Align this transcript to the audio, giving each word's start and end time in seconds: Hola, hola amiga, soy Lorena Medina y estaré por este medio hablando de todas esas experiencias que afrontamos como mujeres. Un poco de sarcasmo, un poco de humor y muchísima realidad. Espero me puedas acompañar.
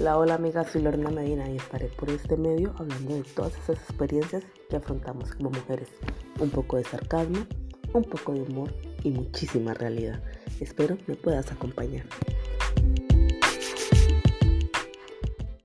Hola, 0.00 0.16
hola 0.16 0.34
amiga, 0.34 0.62
soy 0.62 0.82
Lorena 0.82 1.10
Medina 1.10 1.50
y 1.50 1.56
estaré 1.56 1.86
por 1.88 2.08
este 2.08 2.36
medio 2.36 2.72
hablando 2.78 3.16
de 3.16 3.24
todas 3.24 3.52
esas 3.58 3.78
experiencias 3.78 4.44
que 4.70 4.76
afrontamos 4.76 5.32
como 5.32 5.50
mujeres. 5.50 5.88
Un 6.38 6.50
poco 6.50 6.76
de 6.76 6.84
sarcasmo, 6.84 7.44
un 7.92 8.04
poco 8.04 8.32
de 8.32 8.42
humor 8.42 8.72
y 9.02 9.10
muchísima 9.10 9.74
realidad. 9.74 10.22
Espero 10.60 10.96
me 11.08 11.16
puedas 11.16 11.50
acompañar. 11.50 12.04